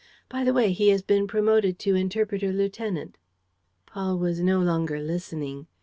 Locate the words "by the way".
0.29-0.71